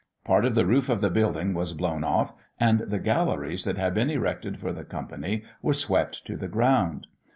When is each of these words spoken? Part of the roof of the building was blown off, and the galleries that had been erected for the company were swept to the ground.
Part 0.25 0.45
of 0.45 0.55
the 0.55 0.65
roof 0.65 0.89
of 0.89 0.99
the 0.99 1.11
building 1.11 1.53
was 1.53 1.75
blown 1.75 2.03
off, 2.03 2.33
and 2.59 2.79
the 2.79 2.97
galleries 2.97 3.65
that 3.65 3.77
had 3.77 3.93
been 3.93 4.09
erected 4.09 4.57
for 4.59 4.73
the 4.73 4.83
company 4.83 5.43
were 5.61 5.73
swept 5.75 6.25
to 6.25 6.35
the 6.35 6.47
ground. 6.47 7.05